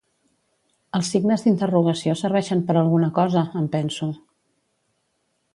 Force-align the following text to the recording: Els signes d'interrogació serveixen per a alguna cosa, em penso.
Els 0.99 1.11
signes 1.15 1.43
d'interrogació 1.47 2.17
serveixen 2.23 2.65
per 2.71 2.79
a 2.79 2.83
alguna 2.87 3.13
cosa, 3.21 3.47
em 3.63 3.71
penso. 3.79 4.13